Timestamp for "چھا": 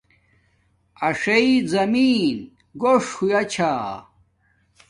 3.53-3.71